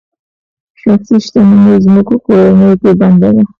[0.81, 3.41] شخصي شتمني ځمکو کورونو کې بنده ده.